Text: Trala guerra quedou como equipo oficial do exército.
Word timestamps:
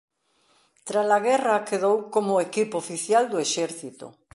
Trala 0.87 1.17
guerra 1.27 1.65
quedou 1.67 1.95
como 2.13 2.43
equipo 2.47 2.75
oficial 2.83 3.23
do 3.31 3.37
exército. 3.45 4.07